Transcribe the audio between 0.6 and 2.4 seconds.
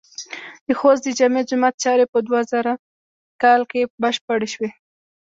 د خوست د جامع جماعت چارې په